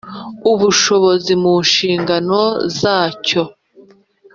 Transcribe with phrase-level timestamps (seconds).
[0.51, 2.39] ubushobozi mu nshingano
[2.79, 3.41] zacyo